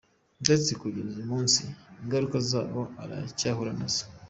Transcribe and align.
ndetse 0.43 0.69
kugeza 0.81 1.09
uyu 1.17 1.29
munsi 1.33 1.61
ingaruka 2.01 2.37
zarwo 2.49 2.81
aracyahura 3.01 3.71
nazo. 3.79 4.03